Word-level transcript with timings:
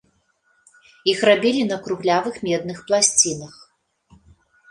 Іх 1.13 1.19
рабілі 1.29 1.59
на 1.71 1.77
круглявых 1.87 2.35
медных 2.47 2.77
пласцінах. 2.87 3.53